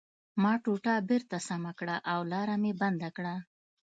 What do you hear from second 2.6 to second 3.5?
مې بنده کړه